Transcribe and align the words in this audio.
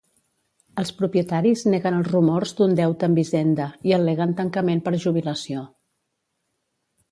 Els 0.83 0.91
propietaris 1.01 1.63
neguen 1.73 1.97
els 1.97 2.09
rumors 2.15 2.55
d'un 2.61 2.73
deute 2.81 3.09
amb 3.09 3.21
Hisenda 3.25 3.69
i 3.91 3.95
al·leguen 3.99 4.35
tancament 4.43 4.85
per 4.89 4.97
jubilació. 5.07 5.65